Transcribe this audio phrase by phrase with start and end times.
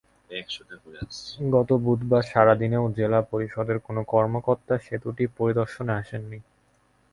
[1.51, 6.39] গতকাল বুধবার সারা দিনেও জেলা পরিষদের কোনো কর্মকর্তা সেতুটি পরিদর্শনে আসেননি।